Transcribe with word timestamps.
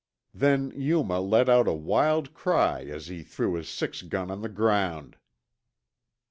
Then 0.33 0.71
Yuma 0.71 1.19
let 1.19 1.47
out 1.47 1.67
a 1.67 1.73
wild 1.73 2.33
cry 2.33 2.85
as 2.85 3.05
he 3.05 3.21
threw 3.21 3.53
his 3.53 3.69
six 3.69 4.01
gun 4.01 4.31
on 4.31 4.41
the 4.41 4.49
ground. 4.49 5.15